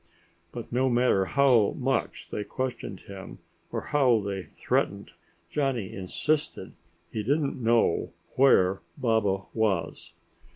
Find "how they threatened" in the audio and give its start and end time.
3.93-5.11